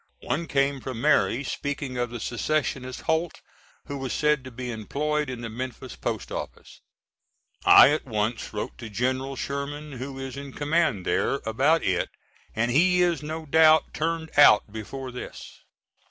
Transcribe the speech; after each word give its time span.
One 0.23 0.47
came 0.47 0.81
from 0.81 0.99
Mary 0.99 1.43
speaking 1.43 1.95
of 1.99 2.09
the 2.09 2.19
secessionist 2.19 3.01
Holt 3.01 3.41
who 3.85 3.99
was 3.99 4.13
said 4.13 4.43
to 4.43 4.49
be 4.49 4.71
employed 4.71 5.29
in 5.29 5.41
the 5.41 5.47
Memphis 5.49 5.95
post 5.95 6.31
office. 6.31 6.81
I 7.65 7.91
at 7.91 8.05
once 8.07 8.51
wrote 8.51 8.79
to 8.79 8.89
General 8.89 9.35
Sherman 9.35 9.91
who 9.91 10.17
is 10.17 10.37
in 10.37 10.53
command 10.53 11.05
there 11.05 11.35
about 11.45 11.83
it 11.83 12.09
and 12.55 12.71
he 12.71 13.03
is 13.03 13.21
no 13.21 13.45
doubt 13.45 13.93
turned 13.93 14.31
out 14.39 14.71
before 14.71 15.11
this. 15.11 15.59